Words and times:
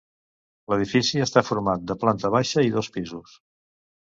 L'edifici 0.73 1.21
està 1.27 1.45
format 1.49 1.85
de 1.91 1.99
planta 2.05 2.33
baixa 2.37 2.65
i 2.71 2.75
dos 2.79 2.91
pisos. 2.97 3.37